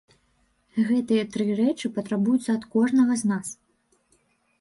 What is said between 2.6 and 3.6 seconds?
кожнага з нас.